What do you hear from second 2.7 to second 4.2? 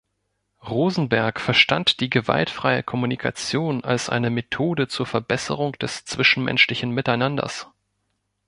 Kommunikation als